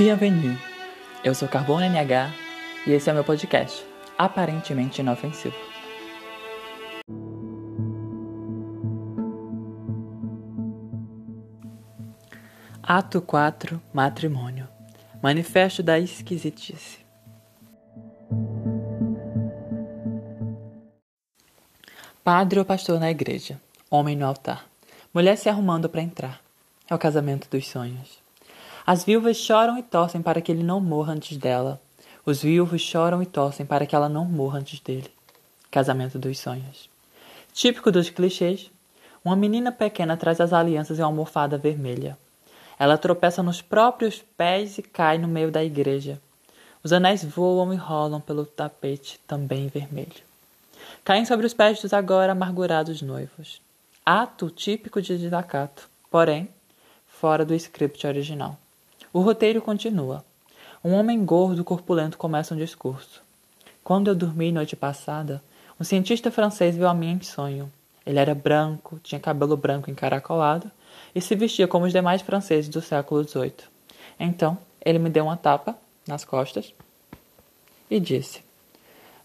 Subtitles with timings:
[0.00, 0.56] Bienvenue!
[1.22, 2.32] Eu sou Carbono NH
[2.86, 3.84] e esse é o meu podcast,
[4.16, 5.54] aparentemente inofensivo.
[12.82, 14.66] Ato 4 Matrimônio
[15.22, 17.00] Manifesto da Esquisitice
[22.24, 24.64] Padre ou pastor na igreja, homem no altar,
[25.12, 26.40] mulher se arrumando para entrar.
[26.88, 28.29] É o casamento dos sonhos.
[28.92, 31.80] As viúvas choram e torcem para que ele não morra antes dela.
[32.26, 35.08] Os viúvos choram e torcem para que ela não morra antes dele.
[35.70, 36.90] Casamento dos sonhos.
[37.52, 38.68] Típico dos clichês,
[39.24, 42.18] uma menina pequena traz as alianças em uma almofada vermelha.
[42.80, 46.20] Ela tropeça nos próprios pés e cai no meio da igreja.
[46.82, 50.20] Os anéis voam e rolam pelo tapete, também vermelho.
[51.04, 53.62] Caem sobre os pés dos agora amargurados noivos.
[54.04, 56.48] Ato típico de desacato, porém,
[57.06, 58.58] fora do script original.
[59.12, 60.24] O roteiro continua.
[60.84, 63.20] Um homem gordo corpulento começa um discurso.
[63.82, 65.42] Quando eu dormi noite passada,
[65.80, 67.72] um cientista francês viu a mim em sonho.
[68.06, 70.70] Ele era branco, tinha cabelo branco encaracolado
[71.12, 73.52] e se vestia como os demais franceses do século XVIII.
[74.18, 76.72] Então, ele me deu uma tapa nas costas
[77.90, 78.42] e disse: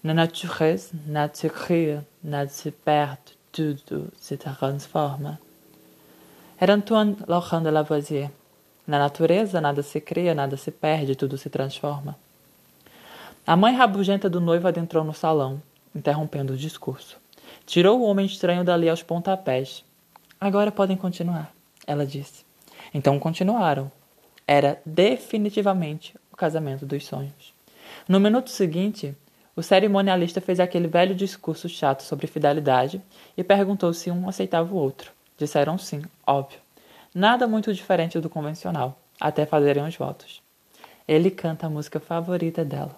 [0.01, 5.39] Na natureza, nada se cria, nada se perde, tudo se transforma.
[6.59, 8.31] Era Antoine Laurent de Lavoisier.
[8.87, 12.15] Na natureza, nada se cria, nada se perde, tudo se transforma.
[13.45, 15.61] A mãe rabugenta do noivo adentrou no salão,
[15.95, 17.17] interrompendo o discurso.
[17.65, 19.83] Tirou o homem estranho dali aos pontapés.
[20.39, 22.45] Agora podem continuar ela disse.
[22.93, 23.91] Então continuaram.
[24.47, 27.53] Era definitivamente o casamento dos sonhos.
[28.07, 29.15] No minuto seguinte,
[29.55, 33.01] o cerimonialista fez aquele velho discurso chato sobre fidelidade
[33.37, 35.11] e perguntou se um aceitava o outro.
[35.37, 36.64] Disseram sim, óbvio.
[37.15, 40.41] Nada muito diferente do convencional, até fazerem os votos.
[41.07, 42.93] Ele canta a música favorita dela.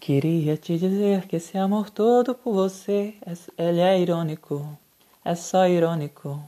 [0.00, 3.14] Queria te dizer que esse amor todo por você,
[3.58, 4.66] ele é irônico,
[5.22, 6.42] é só irônico.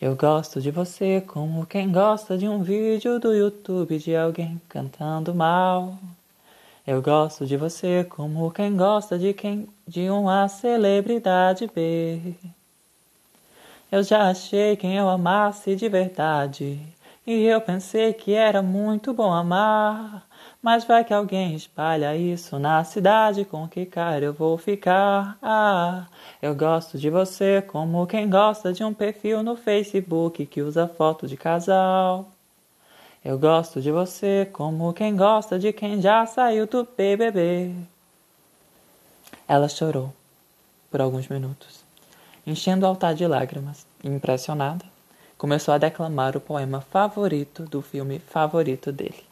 [0.00, 5.34] Eu gosto de você como quem gosta de um vídeo do YouTube de alguém cantando
[5.34, 5.98] mal.
[6.86, 12.34] Eu gosto de você como quem gosta de quem de uma celebridade B.
[13.92, 16.80] Eu já achei quem eu amasse de verdade,
[17.26, 20.26] e eu pensei que era muito bom amar.
[20.62, 25.36] Mas vai que alguém espalha isso na cidade, com que cara eu vou ficar?
[25.42, 26.06] Ah,
[26.40, 31.26] eu gosto de você como quem gosta de um perfil no Facebook que usa foto
[31.26, 32.30] de casal.
[33.22, 37.74] Eu gosto de você como quem gosta de quem já saiu do BBB.
[39.46, 40.14] Ela chorou
[40.90, 41.81] por alguns minutos,
[42.46, 44.84] enchendo o altar de lágrimas, e impressionada,
[45.38, 49.24] começou a declamar o poema favorito do filme favorito dele.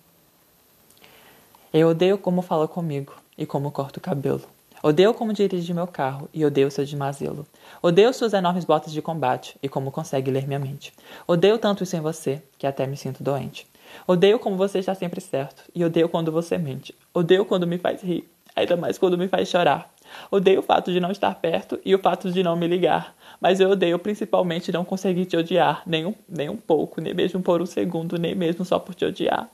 [1.72, 4.42] Eu odeio como fala comigo e como corta o cabelo.
[4.82, 7.46] Odeio como dirige meu carro e odeio seu desmazelo.
[7.82, 10.92] Odeio suas enormes botas de combate e como consegue ler minha mente.
[11.26, 13.66] Odeio tanto isso em você que até me sinto doente.
[14.06, 16.94] Odeio como você está sempre certo e odeio quando você mente.
[17.12, 19.92] Odeio quando me faz rir, ainda mais quando me faz chorar.
[20.30, 23.14] Odeio o fato de não estar perto e o fato de não me ligar.
[23.40, 27.40] Mas eu odeio principalmente não conseguir te odiar, nem um, nem um pouco, nem mesmo
[27.42, 29.48] por um segundo, nem mesmo só por te odiar.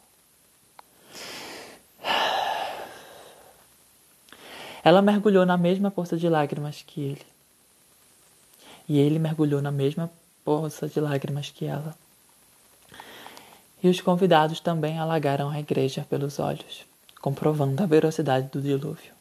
[4.86, 7.26] Ela mergulhou na mesma poça de lágrimas que ele.
[8.88, 10.08] E ele mergulhou na mesma
[10.44, 11.92] poça de lágrimas que ela.
[13.82, 16.86] E os convidados também alagaram a igreja pelos olhos,
[17.20, 19.15] comprovando a velocidade do dilúvio.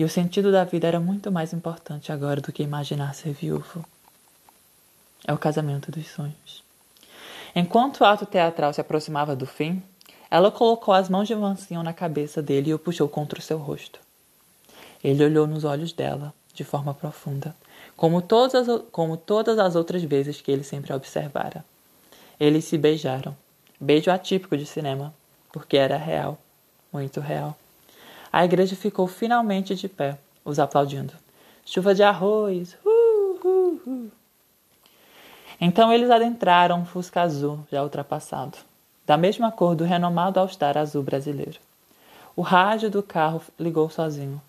[0.00, 3.84] E o sentido da vida era muito mais importante agora do que imaginar ser viúvo.
[5.26, 6.64] É o casamento dos sonhos.
[7.54, 9.82] Enquanto o ato teatral se aproximava do fim,
[10.30, 13.58] ela colocou as mãos de mansinho na cabeça dele e o puxou contra o seu
[13.58, 14.00] rosto.
[15.04, 17.54] Ele olhou nos olhos dela, de forma profunda,
[17.94, 21.62] como todas, as, como todas as outras vezes que ele sempre a observara.
[22.40, 23.36] Eles se beijaram.
[23.78, 25.12] Beijo atípico de cinema,
[25.52, 26.38] porque era real,
[26.90, 27.54] muito real.
[28.32, 31.12] A igreja ficou finalmente de pé, os aplaudindo.
[31.64, 32.76] Chuva de arroz!
[32.84, 34.10] Uh, uh, uh.
[35.60, 38.56] Então eles adentraram um Fusca azul, já ultrapassado,
[39.04, 41.58] da mesma cor do renomado All-Star azul brasileiro.
[42.36, 44.40] O rádio do carro ligou sozinho.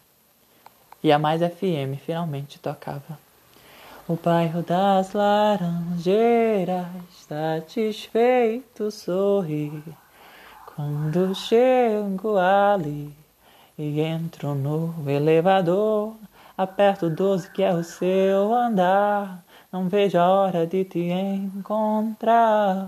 [1.04, 3.20] E a Mais FM finalmente tocava.
[4.08, 6.86] O bairro das Laranjeiras,
[7.28, 9.84] satisfeito sorri.
[10.68, 13.14] Quando chego ali
[13.82, 16.14] e entro no elevador,
[16.56, 19.44] aperto 12 que é o seu andar.
[19.72, 22.88] Não vejo a hora de te encontrar.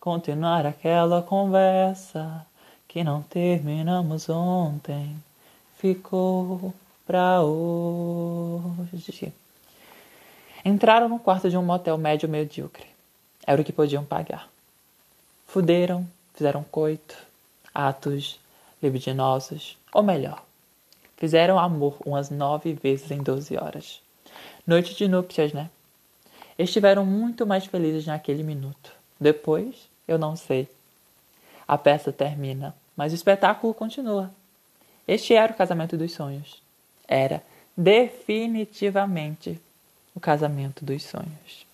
[0.00, 2.46] continuar aquela conversa
[2.88, 5.14] que não terminamos ontem.
[5.76, 6.72] Ficou
[7.06, 9.34] pra hoje.
[10.64, 12.86] Entraram no quarto de um motel médio medíocre.
[13.46, 14.48] Era o que podiam pagar.
[15.46, 17.16] Fuderam, fizeram coito,
[17.74, 18.40] atos
[18.82, 20.42] libidinosos, ou melhor,
[21.16, 24.00] fizeram amor umas nove vezes em doze horas.
[24.66, 25.70] Noite de núpcias, né?
[26.58, 28.92] Estiveram muito mais felizes naquele minuto.
[29.18, 30.68] Depois, eu não sei.
[31.66, 34.30] A peça termina, mas o espetáculo continua.
[35.06, 36.62] Este era o casamento dos sonhos.
[37.08, 37.42] Era
[37.76, 39.60] definitivamente
[40.14, 41.66] o casamento dos sonhos.